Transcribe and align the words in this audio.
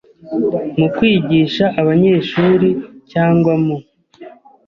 mu 0.79 0.87
kwigisha 0.95 1.65
abanyeshuri 1.81 2.69
cyangwa 3.11 3.53
mu 3.65 3.75